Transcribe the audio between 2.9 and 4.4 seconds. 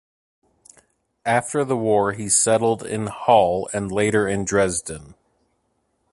Halle and later